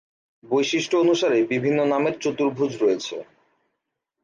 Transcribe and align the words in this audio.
বৈশিষ্ট্য 0.43 0.95
অনুসারে 0.97 1.37
বিভিন্ন 1.43 1.79
নামের 1.85 2.15
চতুর্ভুজ 2.19 2.71
রয়েছে। 2.83 3.15